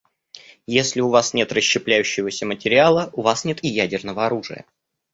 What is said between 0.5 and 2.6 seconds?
Если у вас нет расщепляющегося